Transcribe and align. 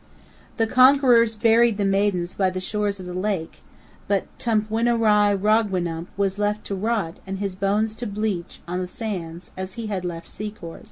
The 0.57 0.65
conquerors 0.65 1.35
buried 1.35 1.77
the 1.77 1.85
maidens 1.85 2.33
by 2.33 2.49
the 2.49 2.59
shores 2.59 2.99
of 2.99 3.05
the 3.05 3.13
lake; 3.13 3.61
but 4.07 4.25
Tumpwinai'rogwinump 4.39 6.07
was 6.17 6.39
left 6.39 6.65
to 6.65 6.75
rot 6.75 7.17
and 7.27 7.37
his 7.37 7.53
bones 7.55 7.93
to 8.01 8.07
bleach 8.07 8.61
on 8.67 8.79
the 8.79 8.87
sands, 8.87 9.51
as 9.55 9.73
he 9.73 9.85
had 9.85 10.03
left 10.03 10.27
Sikor'. 10.27 10.79